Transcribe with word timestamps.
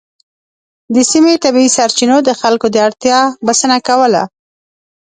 د 0.95 0.97
سیمې 1.11 1.33
طبیعي 1.43 1.69
سرچینو 1.77 2.17
د 2.27 2.29
خلکو 2.41 2.67
د 2.71 2.77
اړتیا 2.87 3.19
بسنه 3.47 3.77
کوله. 3.87 4.23